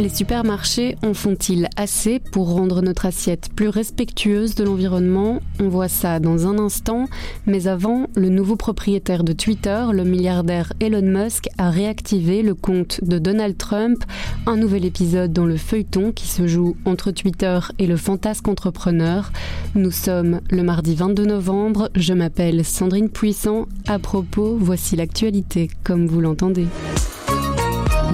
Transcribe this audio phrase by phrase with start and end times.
[0.00, 5.40] Les supermarchés en font-ils assez pour rendre notre assiette plus respectueuse de l'environnement?
[5.60, 7.04] On voit ça dans un instant,
[7.44, 13.04] mais avant, le nouveau propriétaire de Twitter, le milliardaire Elon Musk, a réactivé le compte
[13.04, 14.02] de Donald Trump,
[14.46, 19.30] un nouvel épisode dans le feuilleton qui se joue entre Twitter et le fantasque entrepreneur.
[19.74, 23.66] Nous sommes le mardi 22 novembre, je m'appelle Sandrine Puissant.
[23.86, 26.68] À propos, voici l'actualité comme vous l'entendez.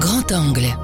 [0.01, 0.77] Grand angle.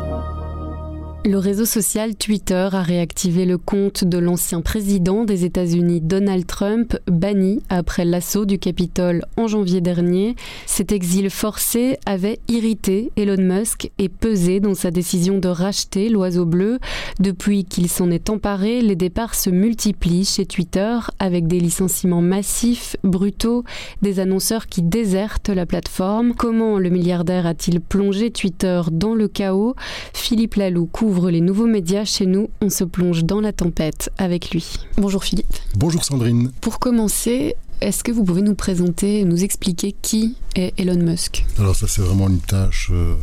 [1.24, 6.98] Le réseau social Twitter a réactivé le compte de l'ancien président des États-Unis Donald Trump,
[7.06, 10.34] banni après l'assaut du Capitole en janvier dernier.
[10.66, 16.44] Cet exil forcé avait irrité Elon Musk et pesé dans sa décision de racheter l'oiseau
[16.44, 16.80] bleu.
[17.20, 22.96] Depuis qu'il s'en est emparé, les départs se multiplient chez Twitter avec des licenciements massifs,
[23.04, 23.62] brutaux,
[24.02, 26.34] des annonceurs qui désertent la plateforme.
[26.34, 29.76] Comment le milliardaire a-t-il plongé Twitter dans le chaos?
[30.12, 34.50] Philippe Lalou couvre les nouveaux médias chez nous, on se plonge dans la tempête avec
[34.50, 34.76] lui.
[34.96, 35.54] Bonjour Philippe.
[35.76, 36.50] Bonjour Sandrine.
[36.60, 41.44] Pour commencer, est-ce que vous pouvez nous présenter, nous expliquer qui est Elon Musk?
[41.58, 43.14] Alors ça c'est vraiment une tâche euh,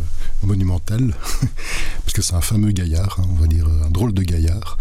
[0.43, 1.15] monumentale,
[2.03, 4.77] parce que c'est un fameux gaillard, hein, on va dire un drôle de gaillard.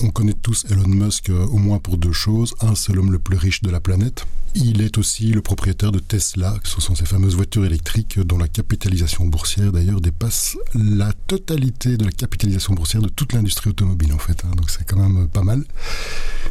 [0.00, 2.54] On connaît tous Elon Musk euh, au moins pour deux choses.
[2.60, 4.26] Un, c'est l'homme le plus riche de la planète.
[4.56, 8.46] Il est aussi le propriétaire de Tesla, ce sont ces fameuses voitures électriques dont la
[8.46, 14.18] capitalisation boursière d'ailleurs dépasse la totalité de la capitalisation boursière de toute l'industrie automobile en
[14.18, 14.44] fait.
[14.44, 14.54] Hein.
[14.56, 15.64] donc c'est quand même pas mal.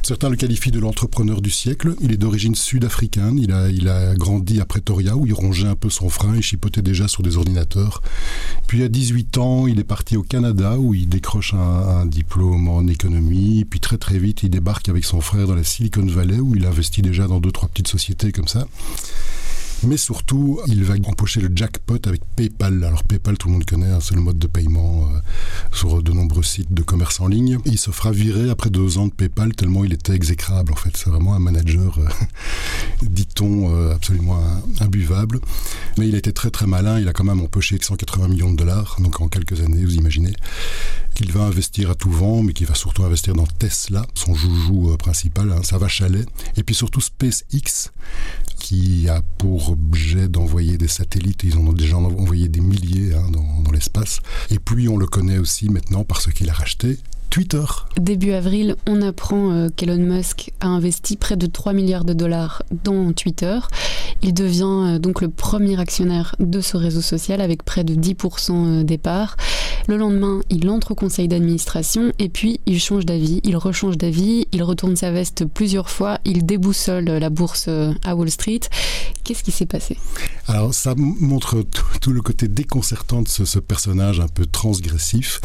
[0.02, 1.96] Certains le qualifient de l'entrepreneur du siècle.
[2.02, 3.40] Il est d'origine sud-africaine.
[3.40, 6.42] Il a, il a grandi à Pretoria où il rongeait un peu son frein et
[6.42, 8.02] chipotait déjà sur des ordinateurs.
[8.68, 12.68] Puis à 18 ans, il est parti au Canada où il décroche un, un diplôme
[12.68, 13.64] en économie.
[13.64, 16.66] Puis très très vite, il débarque avec son frère dans la Silicon Valley où il
[16.66, 18.66] investit déjà dans deux trois petites sociétés comme ça.
[19.86, 22.84] Mais surtout, il va empocher le jackpot avec PayPal.
[22.84, 25.20] Alors PayPal, tout le monde connaît, hein, c'est le mode de paiement euh,
[25.74, 27.58] sur de nombreux sites de commerce en ligne.
[27.66, 30.72] il se fera virer après deux ans de PayPal tellement il était exécrable.
[30.72, 32.08] En fait, c'est vraiment un manager, euh,
[33.02, 34.40] dit-on, euh, absolument
[34.80, 35.40] imbuvable.
[35.98, 37.00] Mais il a été très très malin.
[37.00, 38.98] Il a quand même empoché 180 millions de dollars.
[39.00, 40.34] Donc en quelques années, vous imaginez
[41.14, 44.96] qu'il va investir à tout vent, mais qu'il va surtout investir dans Tesla, son joujou
[44.98, 46.28] principal, hein, ça va chalet.
[46.58, 47.92] Et puis surtout SpaceX,
[48.64, 51.44] qui a pour objet d'envoyer des satellites.
[51.44, 54.20] Ils en ont déjà envoyé des milliers hein, dans, l'espace.
[54.52, 56.98] Et puis on le connaît aussi maintenant parce qu'il a racheté
[57.30, 57.66] Twitter.
[57.98, 62.62] Début avril, on apprend euh, qu'Elon Musk a investi près de 3 milliards de dollars
[62.84, 63.60] dans Twitter.
[64.22, 68.52] Il devient euh, donc le premier actionnaire de ce réseau social avec près de 10%
[68.52, 69.36] euh, des parts.
[69.88, 74.48] Le lendemain, il entre au conseil d'administration et puis il change d'avis, il rechange d'avis,
[74.54, 77.70] il retourne sa veste plusieurs fois, il déboussole la bourse
[78.04, 78.62] à Wall Street.
[79.24, 79.98] Qu'est-ce qui s'est passé?
[80.48, 81.64] Alors ça montre
[82.02, 85.40] tout le côté déconcertant de ce, personnage un peu transgressif.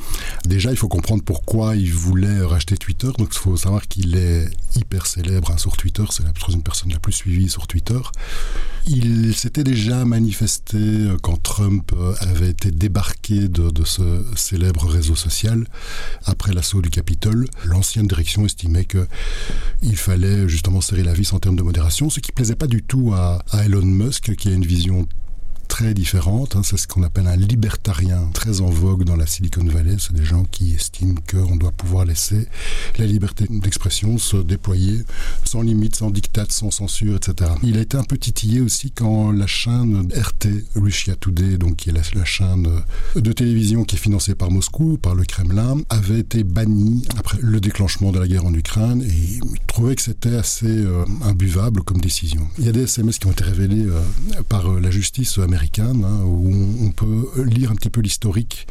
[0.45, 3.09] Déjà, il faut comprendre pourquoi il voulait racheter Twitter.
[3.19, 6.03] Donc il faut savoir qu'il est hyper célèbre hein, sur Twitter.
[6.11, 8.01] C'est la troisième personne la plus suivie sur Twitter.
[8.87, 14.03] Il s'était déjà manifesté euh, quand Trump euh, avait été débarqué de ce
[14.37, 15.67] célèbre réseau social
[16.25, 17.47] après l'assaut du Capitole.
[17.65, 22.33] L'ancienne direction estimait qu'il fallait justement serrer la vis en termes de modération, ce qui
[22.33, 25.07] plaisait pas du tout à, à Elon Musk, qui a une vision
[25.79, 26.57] très différente.
[26.57, 26.63] Hein.
[26.65, 29.95] C'est ce qu'on appelle un libertarien, très en vogue dans la Silicon Valley.
[30.01, 32.49] C'est des gens qui estiment qu'on doit pouvoir laisser
[32.99, 35.05] la liberté d'expression se déployer
[35.45, 37.53] sans limite, sans diktat, sans censure, etc.
[37.63, 41.91] Il a été un peu titillé aussi quand la chaîne RT, Russia Today, donc qui
[41.91, 42.69] est la, la chaîne
[43.15, 47.61] de télévision qui est financée par Moscou, par le Kremlin, avait été bannie après le
[47.61, 52.01] déclenchement de la guerre en Ukraine et il trouvait que c'était assez euh, imbuvable comme
[52.01, 52.49] décision.
[52.59, 54.03] Il y a des SMS qui ont été révélés euh,
[54.49, 58.67] par euh, la justice américaine hein, où on, on, peut lire un petit peu l'historique.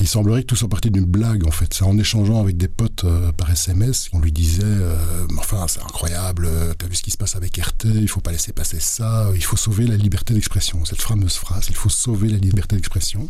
[0.00, 1.72] Il semblerait que tout soit parti d'une blague, en fait.
[1.72, 5.82] C'est en échangeant avec des potes euh, par SMS, on lui disait euh, Enfin, c'est
[5.82, 8.80] incroyable, euh, t'as vu ce qui se passe avec RT, il faut pas laisser passer
[8.80, 10.84] ça, il faut sauver la liberté d'expression.
[10.84, 13.28] Cette fameuse phrase, il faut sauver la liberté d'expression.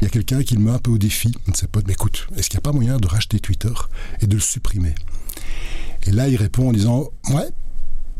[0.00, 1.86] Il y a quelqu'un qui le met un peu au défi, un de ses potes
[1.86, 3.72] Mais écoute, est-ce qu'il n'y a pas moyen de racheter Twitter
[4.20, 4.94] et de le supprimer?
[6.06, 7.48] Et là, il répond en disant Ouais,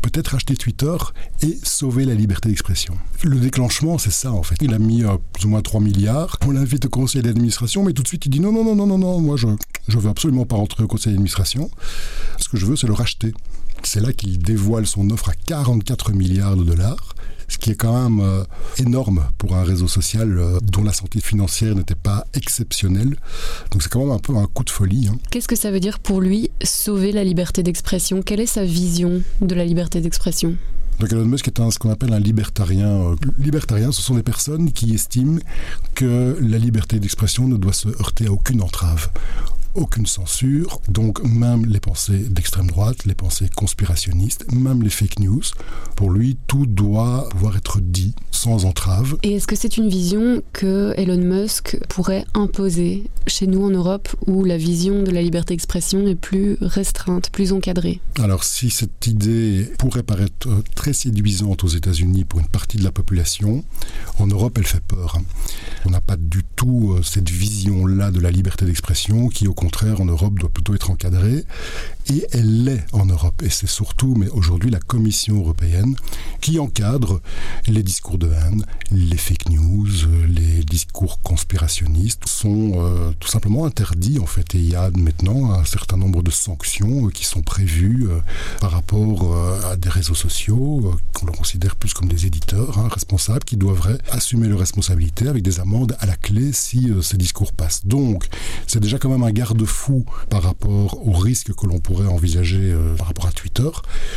[0.01, 0.95] peut-être acheter Twitter
[1.41, 2.97] et sauver la liberté d'expression.
[3.23, 4.55] Le déclenchement, c'est ça en fait.
[4.61, 6.37] Il a mis euh, plus ou moins 3 milliards.
[6.45, 8.87] On l'invite au conseil d'administration, mais tout de suite il dit non, non, non, non,
[8.87, 11.69] non, non, moi je ne veux absolument pas rentrer au conseil d'administration.
[12.37, 13.33] Ce que je veux, c'est le racheter.
[13.83, 17.15] C'est là qu'il dévoile son offre à 44 milliards de dollars
[17.49, 18.43] ce qui est quand même euh,
[18.77, 23.17] énorme pour un réseau social euh, dont la santé financière n'était pas exceptionnelle.
[23.71, 25.09] Donc c'est quand même un peu un coup de folie.
[25.11, 25.17] Hein.
[25.31, 28.21] Qu'est-ce que ça veut dire pour lui sauver la liberté d'expression?
[28.21, 30.55] Quelle est sa vision de la liberté d'expression?
[30.99, 32.89] Donc Elon Musk est un, ce qu'on appelle un libertarien.
[32.89, 35.39] Euh, libertarien, ce sont des personnes qui estiment
[35.95, 39.09] que la liberté d'expression ne doit se heurter à aucune entrave
[39.75, 45.41] aucune censure, donc même les pensées d'extrême droite, les pensées conspirationnistes, même les fake news,
[45.95, 49.17] pour lui, tout doit pouvoir être dit sans entrave.
[49.23, 54.07] Et est-ce que c'est une vision que Elon Musk pourrait imposer chez nous en Europe,
[54.27, 57.99] où la vision de la liberté d'expression est plus restreinte, plus encadrée?
[58.17, 62.91] Alors si cette idée pourrait paraître très séduisante aux États-Unis pour une partie de la
[62.91, 63.63] population,
[64.19, 65.17] en Europe, elle fait peur.
[65.85, 69.99] On n'a pas du tout euh, cette vision-là de la liberté d'expression qui, au contraire,
[69.99, 71.43] en Europe, doit plutôt être encadrée.
[72.11, 73.43] Et elle l'est en Europe.
[73.43, 75.95] Et c'est surtout, mais aujourd'hui, la Commission européenne
[76.41, 77.21] qui encadre
[77.67, 79.87] les discours de haine, les fake news,
[80.27, 84.55] les discours conspirationnistes sont euh, tout simplement interdits, en fait.
[84.55, 88.19] Et il y a maintenant un certain nombre de sanctions euh, qui sont prévues euh,
[88.59, 89.35] par rapport
[89.69, 94.47] à des réseaux sociaux qu'on considère plus comme des éditeurs hein, responsables qui devraient assumer
[94.47, 97.85] leurs responsabilités avec des amendes à la clé si ces discours passent.
[97.85, 98.25] Donc,
[98.65, 102.95] c'est déjà quand même un garde-fou par rapport aux risques que l'on pourrait envisager euh,
[102.95, 103.69] par rapport à Twitter.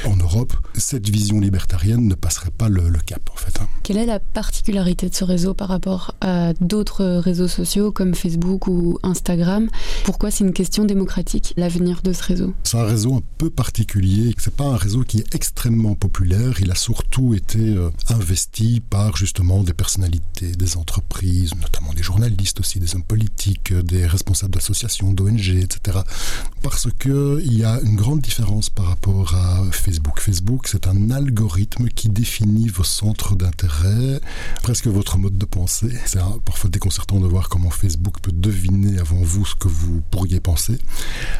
[0.06, 3.61] En Europe, cette vision libertarienne ne passerait pas le, cap, en fait.
[3.61, 3.69] Hein.
[3.82, 8.67] Quelle est la particularité de ce réseau par rapport à d'autres réseaux sociaux comme Facebook
[8.67, 9.69] ou Instagram?
[10.05, 12.55] Pourquoi c'est une question démocratique, l'avenir de ce réseau?
[12.64, 14.34] C'est un réseau un peu particulier.
[14.38, 16.61] C'est pas un réseau qui est extrêmement populaire.
[16.61, 22.61] Il a surtout été euh, investi par justement des personnalités, des entreprises, notamment des journalistes
[22.61, 25.99] aussi, des hommes politiques, des responsables d'associations, d'ONG, etc.
[26.62, 30.19] Parce qu'il y a une grande différence par rapport à Facebook.
[30.19, 34.20] Facebook, c'est un algorithme qui définit vos centres d'intérêt,
[34.64, 35.93] presque votre mode de pensée.
[36.06, 40.41] C'est parfois déconcertant de voir comment Facebook peut deviner avant vous ce que vous pourriez
[40.41, 40.76] penser.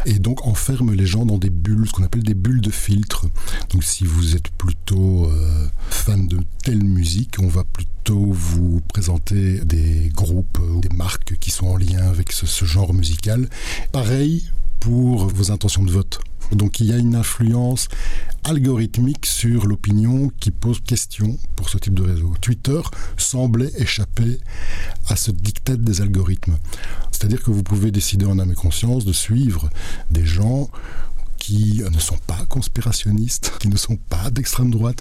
[0.07, 3.27] Et donc enferme les gens dans des bulles, ce qu'on appelle des bulles de filtre.
[3.71, 9.59] Donc si vous êtes plutôt euh, fan de telle musique, on va plutôt vous présenter
[9.65, 13.49] des groupes ou des marques qui sont en lien avec ce genre musical.
[13.91, 14.45] Pareil,
[14.83, 16.19] pour vos intentions de vote.
[16.51, 17.87] Donc il y a une influence
[18.43, 22.35] algorithmique sur l'opinion qui pose question pour ce type de réseau.
[22.41, 22.81] Twitter
[23.17, 24.41] semblait échapper
[25.07, 26.59] à ce dictat des algorithmes.
[27.13, 29.71] C'est-à-dire que vous pouvez décider en âme et conscience de suivre
[30.11, 30.69] des gens
[31.39, 35.01] qui ne sont pas conspirationnistes, qui ne sont pas d'extrême droite,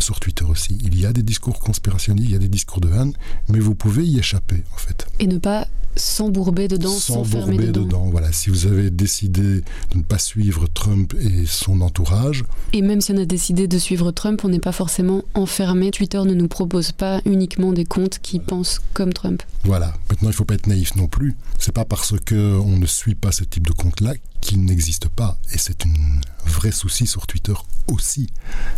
[0.00, 0.76] sur Twitter aussi.
[0.82, 3.14] Il y a des discours conspirationnistes, il y a des discours de haine,
[3.48, 5.06] mais vous pouvez y échapper en fait.
[5.18, 5.66] Et ne pas
[5.96, 7.82] s'embourber dedans, s'enfermer dedans.
[7.82, 8.08] dedans.
[8.10, 12.44] Voilà, si vous avez décidé de ne pas suivre Trump et son entourage.
[12.72, 15.90] Et même si on a décidé de suivre Trump, on n'est pas forcément enfermé.
[15.90, 19.42] Twitter ne nous propose pas uniquement des comptes qui pensent comme Trump.
[19.64, 19.94] Voilà.
[20.10, 21.36] Maintenant, il ne faut pas être naïf non plus.
[21.58, 25.38] C'est pas parce que on ne suit pas ce type de compte-là qu'il n'existe pas.
[25.52, 27.54] Et c'est un vrai souci sur Twitter
[27.90, 28.28] aussi.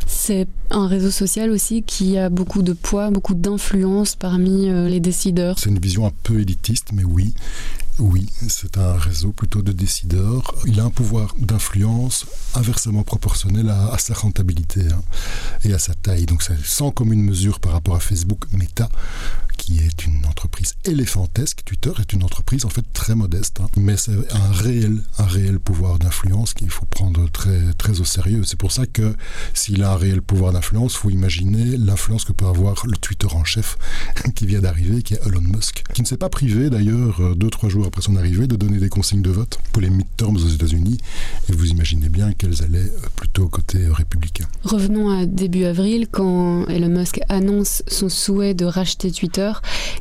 [0.06, 5.00] C'est un réseau social aussi qui a beaucoup de poids, beaucoup d'influence parmi euh, les
[5.00, 5.58] décideurs.
[5.58, 7.34] C'est une vision un peu élitiste, mais oui.
[7.98, 10.54] Oui, c'est un réseau plutôt de décideurs.
[10.66, 15.00] Il a un pouvoir d'influence inversement proportionnel à, sa rentabilité hein,
[15.64, 16.26] et à sa taille.
[16.26, 18.90] Donc c'est sans commune mesure par rapport à Facebook Meta,
[19.56, 21.62] qui est une entreprise éléphantesque.
[21.64, 23.68] Twitter est une entreprise en fait très modeste, hein.
[23.76, 28.42] mais c'est un réel, un réel pouvoir d'influence qu'il faut prendre très, très au sérieux.
[28.44, 29.16] C'est pour ça que
[29.54, 33.44] s'il a un réel pouvoir d'influence, faut imaginer l'influence que peut avoir le Twitter en
[33.44, 33.78] chef
[34.34, 37.50] qui vient d'arriver, qui est Elon Musk, qui ne s'est pas privé d'ailleurs euh, deux
[37.50, 40.48] trois jours après son arrivée, de donner des consignes de vote pour les midterms aux
[40.48, 40.98] États-Unis.
[41.48, 44.46] Et vous imaginez bien qu'elles allaient plutôt côté républicain.
[44.64, 49.52] Revenons à début avril, quand Elon Musk annonce son souhait de racheter Twitter.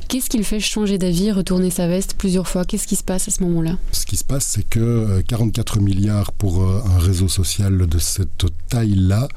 [0.07, 2.65] Qu'est-ce qui le fait changer d'avis, retourner sa veste plusieurs fois?
[2.65, 3.77] Qu'est-ce qui se passe à ce moment-là?
[3.91, 7.99] Ce qui se passe, c'est que 44 euh, milliards pour euh, un réseau social de
[7.99, 9.27] cette taille-là,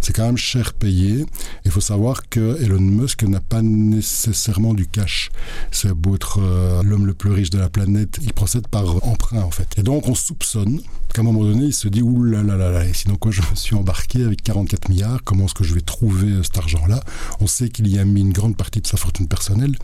[0.00, 1.26] c'est quand même cher payé.
[1.64, 5.30] Il faut savoir que Elon Musk n'a pas nécessairement du cash.
[5.70, 9.42] C'est beau être euh, l'homme le plus riche de la planète il procède par emprunt
[9.42, 9.68] en fait.
[9.78, 10.80] Et donc on soupçonne
[11.12, 13.30] qu'à un moment donné, il se dit ouh là là là là, et sinon quoi,
[13.30, 16.58] je me suis embarqué avec 44 milliards, comment est-ce que je vais trouver euh, cet
[16.58, 17.00] argent-là?
[17.40, 19.76] On sait qu'il y a mis une grande partie de sa fortune personnelle,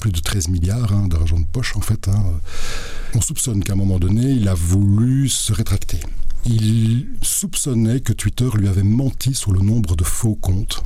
[0.00, 2.08] plus de 13 milliards hein, d'argent de poche en fait.
[2.08, 2.22] Hein.
[3.14, 6.00] On soupçonne qu'à un moment donné, il a voulu se rétracter.
[6.46, 10.82] Il soupçonnait que Twitter lui avait menti sur le nombre de faux comptes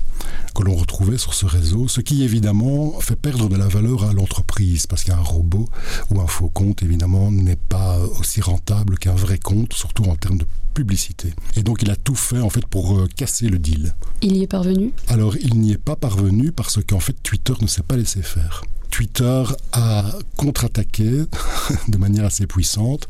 [0.54, 4.12] que l'on retrouvait sur ce réseau, ce qui évidemment fait perdre de la valeur à
[4.12, 5.68] l'entreprise, parce qu'un robot
[6.10, 10.38] ou un faux compte, évidemment, n'est pas aussi rentable qu'un vrai compte, surtout en termes
[10.38, 11.32] de publicité.
[11.56, 13.94] Et donc il a tout fait en fait pour euh, casser le deal.
[14.22, 14.92] Il y est parvenu?
[15.08, 18.64] Alors il n'y est pas parvenu parce qu'en fait Twitter ne s'est pas laissé faire.
[18.90, 20.04] Twitter a
[20.36, 21.24] contre-attaqué
[21.88, 23.08] de manière assez puissante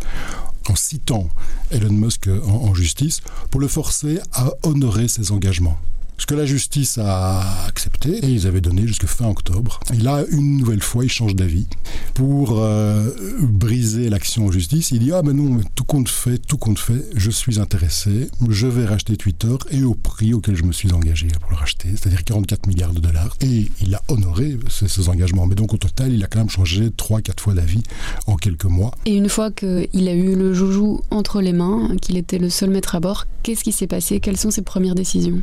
[0.68, 1.28] en citant
[1.70, 5.78] Elon Musk en, justice pour le forcer à honorer ses engagements.
[6.16, 9.80] Ce que la justice a accepté, et ils avaient donné jusqu'à fin octobre.
[9.92, 11.66] Et là, une nouvelle fois, il change d'avis.
[12.14, 16.56] Pour euh, briser l'action en justice, il dit Ah, mais non, tout compte fait, tout
[16.56, 20.72] compte fait, je suis intéressé, je vais racheter Twitter et au prix auquel je me
[20.72, 23.36] suis engagé pour le racheter, c'est-à-dire 44 milliards de dollars.
[23.40, 25.46] Et il a honoré ses, engagements.
[25.46, 27.82] Mais donc, au total, il a quand même changé 3-4 fois d'avis
[28.26, 28.92] en quelques mois.
[29.06, 32.70] Et une fois qu'il a eu le joujou entre les mains, qu'il était le seul
[32.70, 34.20] maître à bord, qu'est-ce qui s'est passé?
[34.20, 35.42] Quelles sont ses premières décisions?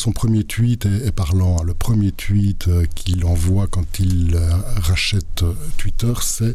[0.00, 1.62] Son premier tweet est, parlant.
[1.62, 6.54] Le premier tweet euh, qu'il envoie quand il euh, rachète euh, Twitter, c'est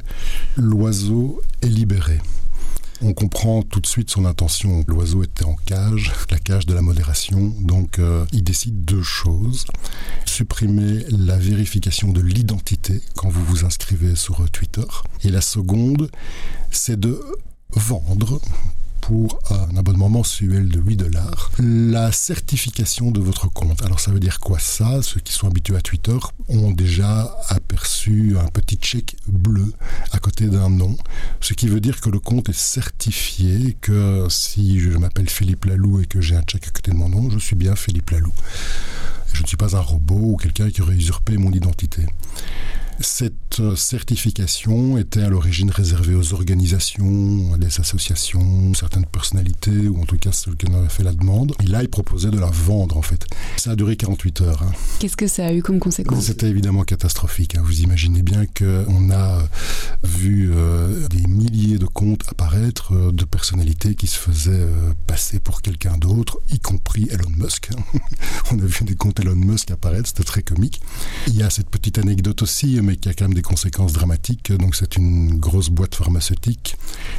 [0.57, 2.19] L'oiseau est libéré.
[3.03, 4.83] On comprend tout de suite son intention.
[4.87, 7.53] L'oiseau était en cage, la cage de la modération.
[7.59, 7.99] Donc
[8.31, 9.65] il décide deux choses.
[10.25, 14.85] Supprimer la vérification de l'identité quand vous vous inscrivez sur Twitter.
[15.23, 16.09] Et la seconde,
[16.71, 17.21] c'est de
[17.73, 18.39] vendre
[19.05, 23.83] pour un abonnement mensuel de 8 dollars la certification de votre compte.
[23.83, 25.03] Alors ça veut dire quoi ça?
[25.03, 26.17] Ceux qui sont habitués à Twitter
[26.49, 29.71] ont déjà aperçu un petit chèque bleu
[30.11, 30.97] à côté d'un nom,
[31.39, 36.01] ce qui veut dire que le compte est certifié, que si je m'appelle Philippe Lalou
[36.01, 38.33] et que j'ai un chèque à côté de mon nom, je suis bien Philippe Lalou.
[39.33, 42.07] Je ne suis pas un robot ou quelqu'un qui aurait usurpé mon identité.
[43.01, 50.05] Cette euh, certification était à l'origine réservée aux organisations, des associations, certaines personnalités, ou en
[50.05, 51.53] tout cas ceux qui en avaient fait la demande.
[51.61, 53.25] Et là, il proposait de la vendre, en fait.
[53.57, 54.63] Ça a duré 48 heures.
[54.63, 54.71] Hein.
[54.99, 56.23] Qu'est-ce que ça a eu comme conséquence?
[56.23, 57.55] C'était évidemment catastrophique.
[57.55, 57.61] Hein.
[57.65, 59.43] Vous imaginez bien qu'on a
[60.03, 64.67] vu euh, des milliers de comptes apparaître euh, de personnalités qui se faisaient
[65.05, 67.71] passer pour quelqu'un d'autre, y compris Elon Musk.
[67.71, 67.99] Hein.
[68.51, 70.81] On a vu des comptes Elon Musk apparaître, c'était très comique.
[71.27, 74.51] Il y a cette petite anecdote aussi mais qui a quand même des conséquences dramatiques.
[74.53, 76.77] Donc c'est une grosse boîte pharmaceutique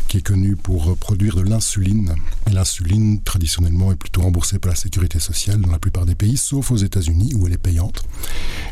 [0.08, 2.14] qui est connue pour produire de l'insuline.
[2.48, 6.36] Et l'insuline, traditionnellement, est plutôt remboursée par la sécurité sociale dans la plupart des pays,
[6.36, 8.04] sauf aux États-Unis où elle est payante.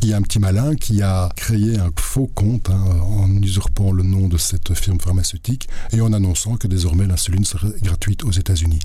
[0.02, 3.90] Il y a un petit malin qui a créé un faux compte hein, en usurpant
[3.90, 8.30] le nom de cette firme pharmaceutique et en annonçant que désormais l'insuline serait gratuite aux
[8.30, 8.78] États-Unis.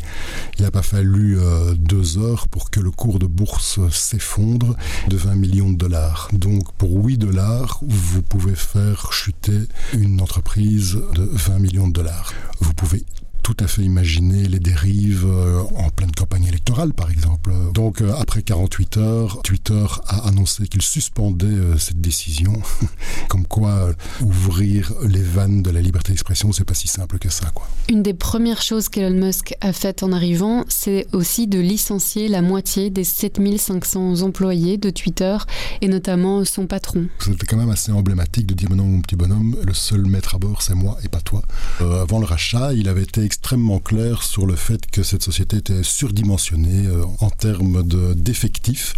[0.58, 4.76] Il n'a pas fallu euh, deux heures pour que le cours de bourse s'effondre
[5.08, 6.30] de 20 millions de dollars.
[6.34, 12.34] Donc pour 8 dollars, vous pouvez faire chuter une entreprise de 20 millions de dollars.
[12.60, 13.04] Vous pouvez
[13.50, 17.52] tout à fait imaginer les dérives euh, en pleine campagne électorale, par exemple.
[17.74, 22.54] Donc, euh, après 48 heures, Twitter a annoncé qu'il suspendait euh, cette décision.
[23.28, 23.90] Comme quoi,
[24.22, 27.68] ouvrir les vannes de la liberté d'expression, c'est pas si simple que ça, quoi.
[27.90, 32.44] Une des premières choses qu'Elon Musk a faites en arrivant, c'est aussi de licencier la
[32.44, 35.38] moitié des 7500 employés de Twitter
[35.82, 37.08] et notamment son patron.
[37.18, 40.38] C'était quand même assez emblématique de dire, non, mon petit bonhomme, le seul maître à
[40.38, 41.42] bord, c'est moi et pas toi.
[41.80, 45.82] avant le rachat, il avait été extrêmement clair sur le fait que cette société était
[45.82, 48.96] surdimensionnée euh, en termes d'effectifs.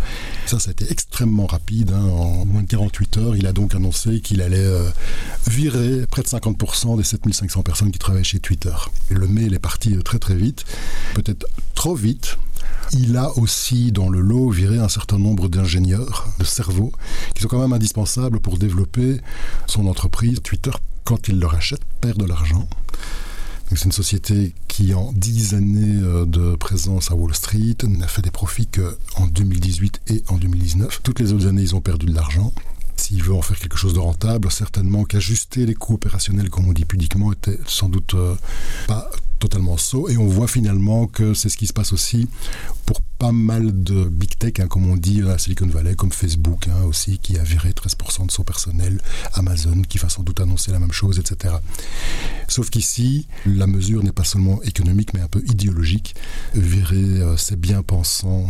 [0.48, 1.92] ça, ça a été extrêmement rapide.
[1.92, 2.04] Hein.
[2.04, 4.90] En moins de 48 heures, il a donc annoncé qu'il allait euh,
[5.48, 8.74] virer près de 50% des 7500 personnes qui travaillent chez Twitter.
[9.10, 10.66] Le mail est parti euh, très très vite,
[11.14, 11.46] peut-être
[11.76, 12.38] trop vite.
[12.94, 16.92] Il a aussi dans le lot viré un certain nombre d'ingénieurs, de cerveaux,
[17.36, 19.22] qui sont quand même indispensables pour développer
[19.68, 20.42] son entreprise.
[20.44, 20.72] Twitter,
[21.06, 22.68] quand il le rachète, perd de l'argent.
[23.74, 28.22] C'est une société qui, en 10 années euh, de présence à Wall Street, n'a fait
[28.22, 31.00] des profits qu'en 2018 et en 2019.
[31.04, 32.52] Toutes les autres années, ils ont perdu de l'argent.
[32.98, 36.74] S'il veut en faire quelque chose de rentable, certainement qu'ajuster les coûts opérationnels, comme on
[36.74, 38.36] dit pudiquement, était sans doute euh,
[38.88, 39.10] pas
[39.42, 40.08] totalement saut.
[40.08, 42.28] Et on voit finalement que c'est ce qui se passe aussi
[42.86, 46.68] pour pas mal de big tech, hein, comme on dit à Silicon Valley, comme Facebook
[46.68, 49.00] hein, aussi, qui a viré 13% de son personnel,
[49.34, 51.56] Amazon qui va sans doute annoncer la même chose, etc.
[52.48, 56.16] Sauf qu'ici, la mesure n'est pas seulement économique, mais un peu idéologique.
[56.56, 58.48] Virer euh, ces bien-pensants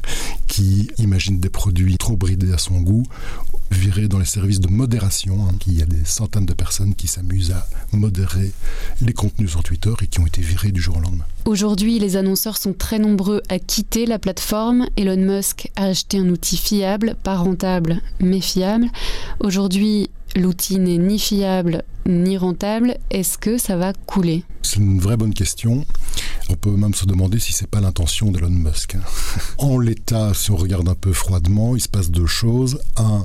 [0.46, 3.04] qui imaginent des produits trop bridés à son goût,
[3.70, 7.06] virer dans les services de modération, hein, il y a des centaines de personnes qui
[7.06, 8.52] s'amusent à modérer
[9.00, 11.24] les contenus sur Twitter et qui ont été virés du jour au lendemain.
[11.44, 14.86] Aujourd'hui, les annonceurs sont très nombreux à quitter la plateforme.
[14.96, 18.86] Elon Musk a acheté un outil fiable, pas rentable, mais fiable.
[19.40, 22.96] Aujourd'hui, l'outil n'est ni fiable ni rentable.
[23.10, 24.44] Est-ce que ça va couler?
[24.62, 25.84] C'est une vraie bonne question.
[26.50, 28.96] On peut même se demander si c'est pas l'intention d'Elon Musk.
[29.58, 32.80] En l'état, si on regarde un peu froidement, il se passe deux choses.
[32.96, 33.24] Un,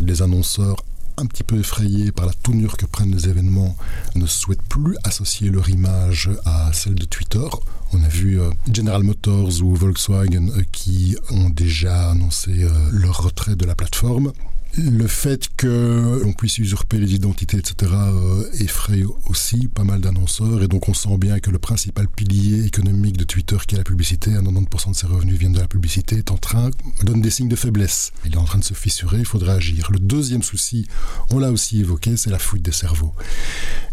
[0.00, 0.76] les annonceurs
[1.16, 3.76] un petit peu effrayés par la tournure que prennent les événements,
[4.14, 7.46] ne souhaitent plus associer leur image à celle de Twitter.
[7.92, 13.22] On a vu euh, General Motors ou Volkswagen euh, qui ont déjà annoncé euh, leur
[13.22, 14.32] retrait de la plateforme.
[14.78, 20.62] Le fait qu'on puisse usurper les identités, etc., euh, effraie aussi pas mal d'annonceurs.
[20.62, 23.84] Et donc, on sent bien que le principal pilier économique de Twitter, qui est la
[23.84, 26.70] publicité, à 90% de ses revenus viennent de la publicité, est en train,
[27.02, 28.12] donne des signes de faiblesse.
[28.24, 29.90] Il est en train de se fissurer, il faudrait agir.
[29.92, 30.86] Le deuxième souci,
[31.30, 33.12] on l'a aussi évoqué, c'est la fuite des cerveaux.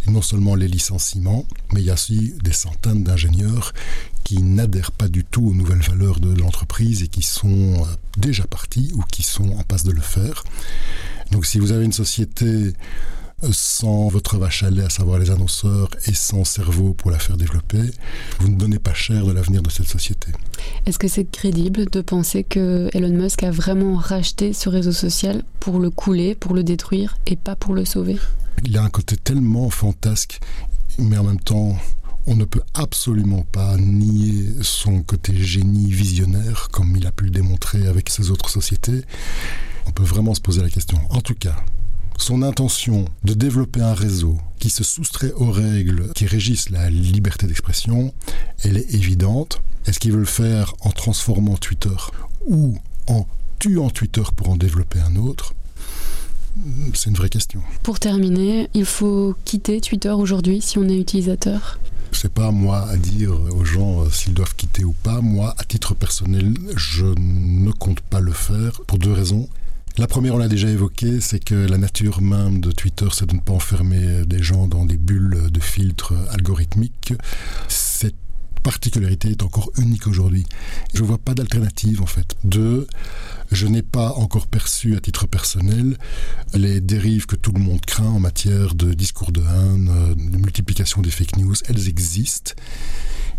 [0.08, 3.74] Et non seulement les licenciements, mais il y a aussi des centaines d'ingénieurs
[4.24, 7.86] qui n'adhèrent pas du tout aux nouvelles valeurs de l'entreprise et qui sont euh,
[8.18, 10.44] déjà partis ou qui sont en passe de le faire.
[11.32, 12.74] Donc si vous avez une société
[13.52, 17.38] sans votre vache à lait, à savoir les annonceurs, et sans cerveau pour la faire
[17.38, 17.82] développer,
[18.40, 20.32] vous ne donnez pas cher de l'avenir de cette société.
[20.86, 25.44] Est-ce que c'est crédible de penser que Elon Musk a vraiment racheté ce réseau social
[25.60, 28.18] pour le couler, pour le détruire, et pas pour le sauver?
[28.66, 30.40] Il a un côté tellement fantasque,
[30.98, 31.78] mais en même temps
[32.28, 37.32] on ne peut absolument pas nier son côté génie visionnaire, comme il a pu le
[37.32, 39.02] démontrer avec ses autres sociétés.
[39.88, 41.00] On peut vraiment se poser la question.
[41.10, 41.56] En tout cas,
[42.20, 47.48] son intention de développer un réseau qui se soustrait aux règles qui régissent la liberté
[47.48, 48.14] d'expression,
[48.64, 49.62] elle est évidente.
[49.86, 51.96] Est-ce qu'il veut le faire en transformant Twitter
[52.46, 53.26] ou en
[53.58, 55.54] tuant Twitter pour en développer un autre?
[56.94, 57.62] C'est une vraie question.
[57.84, 61.80] Pour terminer, il faut quitter Twitter aujourd'hui si on est utilisateur?
[62.12, 65.22] C'est pas moi à dire aux gens euh, s'ils doivent quitter ou pas.
[65.22, 69.48] Moi, à titre personnel, je ne compte pas le faire pour deux raisons.
[70.00, 73.36] La première, on l'a déjà évoqué, c'est que la nature même de Twitter, c'est de
[73.36, 77.14] ne pas enfermer des gens dans des bulles de filtres algorithmiques.
[77.68, 78.16] Cette
[78.64, 80.46] particularité est encore unique aujourd'hui.
[80.94, 82.38] Je vois pas d'alternative en fait.
[82.46, 82.88] Deux,
[83.52, 85.98] je n'ai pas encore perçu à titre personnel
[86.54, 91.02] les dérives que tout le monde craint en matière de discours de haine, de multiplication
[91.02, 91.56] des fake news.
[91.68, 92.54] Elles existent.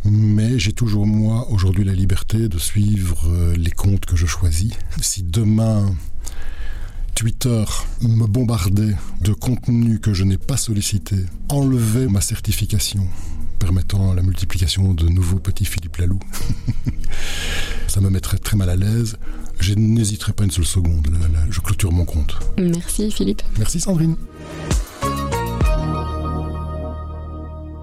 [0.04, 4.72] Mais j'ai toujours, moi, aujourd'hui, la liberté de suivre euh, les comptes que je choisis.
[5.02, 5.94] Si demain,
[7.20, 7.64] Twitter
[8.00, 11.16] me bombardait de contenu que je n'ai pas sollicité,
[11.50, 13.06] enlevait ma certification,
[13.58, 16.18] permettant la multiplication de nouveaux petits Philippe Lalou.
[17.88, 19.18] Ça me mettrait très mal à l'aise.
[19.58, 21.08] Je n'hésiterai pas une seule seconde.
[21.50, 22.38] je clôture mon compte.
[22.56, 23.42] Merci Philippe.
[23.58, 24.16] Merci Sandrine.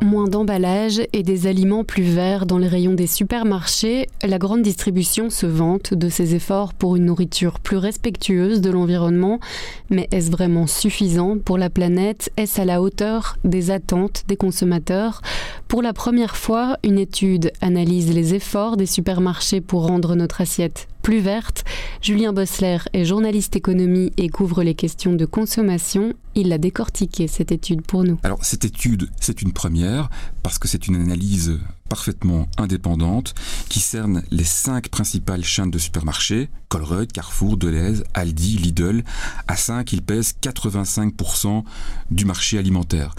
[0.08, 5.30] Moins d'emballage et des aliments plus verts dans les rayons des supermarchés, la grande distribution
[5.30, 9.42] se vante de ses efforts pour une nourriture plus respectueuse de l'environnement.
[9.90, 12.32] Mais est-ce vraiment suffisant pour la planète?
[12.38, 15.22] Est-ce à la hauteur des attentes des consommateurs?
[15.68, 20.88] Pour la première fois, une étude analyse les efforts des supermarchés pour rendre notre assiette
[21.08, 21.64] plus verte.
[22.02, 26.12] Julien Bossler est journaliste économie et couvre les questions de consommation.
[26.36, 28.20] Il a décortiqué cette étude pour nous.
[28.24, 30.10] Alors cette étude, c'est une première
[30.44, 33.36] parce que c'est une analyse parfaitement indépendante
[33.70, 39.06] qui cerne les cinq principales chaînes de supermarchés, Colruyt, Carrefour, Deleuze, Aldi, Lidl.
[39.48, 41.64] À 5, ils pèsent 85%
[42.12, 43.16] du marché alimentaire.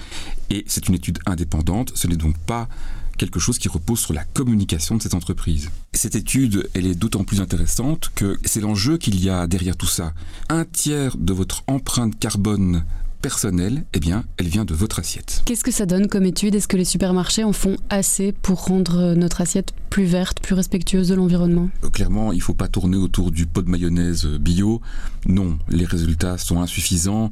[0.51, 2.68] Et c'est une étude indépendante, ce n'est donc pas
[3.18, 5.70] quelque chose qui repose sur la communication de cette entreprise.
[5.92, 9.87] Cette étude, elle est d'autant plus intéressante que c'est l'enjeu qu'il y a derrière tout
[9.87, 10.14] ça.
[10.48, 12.85] Un tiers de votre empreinte carbone
[13.20, 15.42] personnelle, eh bien, elle vient de votre assiette.
[15.44, 16.54] Qu'est-ce que ça donne comme étude?
[16.54, 21.09] Est-ce que les supermarchés en font assez pour rendre notre assiette plus verte, plus respectueuse
[21.09, 21.70] de l'environnement?
[21.85, 24.81] Euh, Clairement, il ne faut pas tourner autour du pot de mayonnaise bio.
[25.26, 27.31] Non, les résultats sont insuffisants.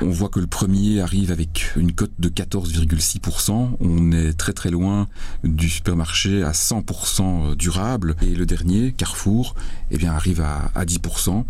[0.00, 3.76] On voit que le premier arrive avec une cote de 14,6%.
[3.80, 5.08] On est très très loin
[5.44, 8.14] du supermarché à 100% durable.
[8.22, 9.54] Et le dernier, Carrefour,
[9.90, 11.44] eh bien, arrive à, à 10%.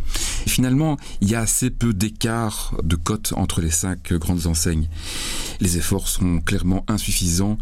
[0.46, 4.88] Et finalement, il y a assez peu d'écart de cote entre les cinq grandes enseignes.
[5.60, 7.58] Les efforts sont clairement insuffisants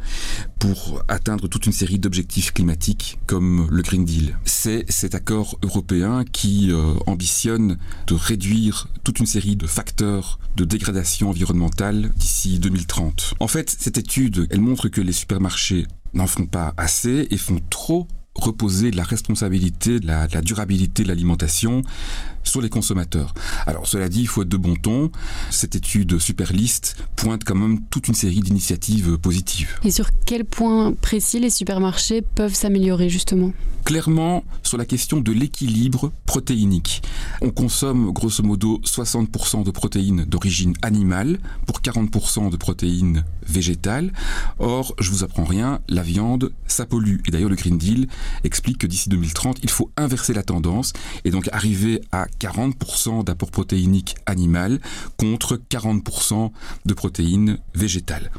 [0.58, 4.38] pour atteindre toute une série d'objectifs climatiques comme le Green Deal.
[4.44, 10.64] C'est cet accord européen qui euh, ambitionne de réduire toute une série de facteurs de
[10.64, 13.34] dégradation environnementale d'ici 2030.
[13.40, 17.60] En fait, cette étude, elle montre que les supermarchés n'en font pas assez et font
[17.70, 21.82] trop reposer la responsabilité, la durabilité de l'alimentation
[22.44, 23.34] sur les consommateurs.
[23.66, 25.10] Alors cela dit, il faut être de bon ton.
[25.50, 29.80] Cette étude Superlist pointe quand même toute une série d'initiatives positives.
[29.82, 33.52] Et sur quel point précis les supermarchés peuvent s'améliorer justement?
[33.84, 37.02] Clairement, sur la question de l'équilibre protéinique.
[37.42, 44.10] On consomme grosso modo 60% de protéines d'origine animale pour 40% de protéines végétales.
[44.58, 47.18] Or, je vous apprends rien, la viande, ça pollue.
[47.28, 48.08] Et d'ailleurs, le Green Deal
[48.42, 50.94] explique que d'ici 2030, il faut inverser la tendance
[51.26, 54.80] et donc arriver à 40% d'apport protéinique animal
[55.16, 56.50] contre 40%
[56.84, 58.30] de protéines végétales.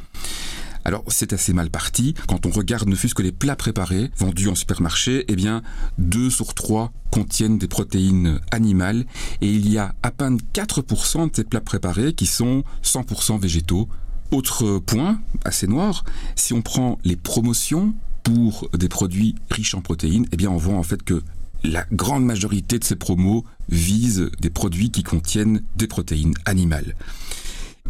[0.86, 2.14] Alors c'est assez mal parti.
[2.28, 5.62] Quand on regarde ne fût-ce que les plats préparés vendus en supermarché, eh bien
[5.98, 9.04] 2 sur 3 contiennent des protéines animales
[9.40, 13.88] et il y a à peine 4% de ces plats préparés qui sont 100% végétaux.
[14.30, 16.04] Autre point assez noir,
[16.36, 20.76] si on prend les promotions pour des produits riches en protéines, eh bien on voit
[20.76, 21.20] en fait que
[21.66, 26.94] la grande majorité de ces promos visent des produits qui contiennent des protéines animales.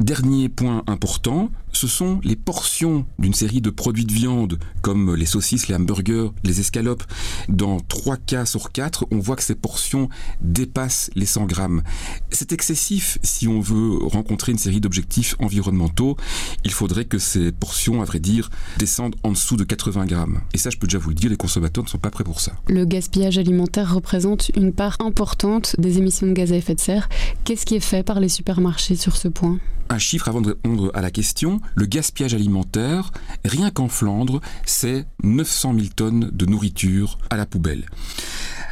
[0.01, 5.27] Dernier point important, ce sont les portions d'une série de produits de viande comme les
[5.27, 7.05] saucisses, les hamburgers, les escalopes.
[7.49, 10.09] Dans 3 cas sur 4, on voit que ces portions
[10.41, 11.83] dépassent les 100 grammes.
[12.31, 16.17] C'est excessif si on veut rencontrer une série d'objectifs environnementaux.
[16.65, 20.41] Il faudrait que ces portions, à vrai dire, descendent en dessous de 80 grammes.
[20.55, 22.41] Et ça, je peux déjà vous le dire, les consommateurs ne sont pas prêts pour
[22.41, 22.53] ça.
[22.69, 27.11] Le gaspillage alimentaire représente une part importante des émissions de gaz à effet de serre.
[27.45, 29.59] Qu'est-ce qui est fait par les supermarchés sur ce point?
[29.89, 31.61] Un chiffre avant de répondre à la question.
[31.75, 33.13] Le gaspillage alimentaire,
[33.45, 37.87] rien qu'en Flandre, c'est 900 000 tonnes de nourriture à la poubelle.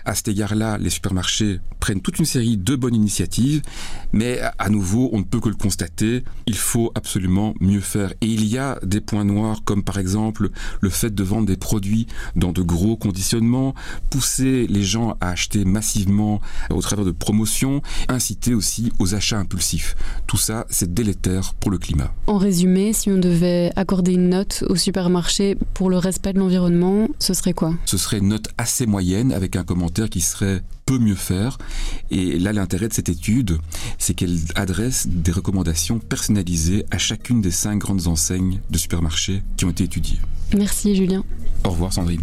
[0.07, 3.63] À cet égard-là, les supermarchés prennent toute une série de bonnes initiatives,
[4.13, 8.13] mais à nouveau, on ne peut que le constater, il faut absolument mieux faire.
[8.21, 10.51] Et il y a des points noirs, comme par exemple
[10.83, 13.75] le fait de vendre des produits dans de gros conditionnements,
[14.11, 19.97] pousser les gens à acheter massivement au travers de promotions, inciter aussi aux achats impulsifs.
[20.27, 22.15] Tout ça, c'est délétère pour le climat.
[22.27, 27.09] En résumé, si on devait accorder une note au supermarché pour le respect de l'environnement,
[27.19, 27.75] ce serait quoi?
[27.85, 31.59] Ce serait une note assez moyenne avec un commentaire qui serait peut mieux faire.
[32.11, 33.59] Et là, l'intérêt de cette étude,
[33.99, 39.65] c'est qu'elle adresse des recommandations personnalisées à chacune des cinq grandes enseignes de supermarchés qui
[39.65, 40.19] ont été étudiées.
[40.57, 41.25] Merci Julien.
[41.65, 42.23] Au revoir Sandrine.